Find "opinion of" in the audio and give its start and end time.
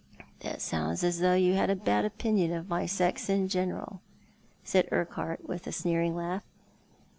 2.05-2.67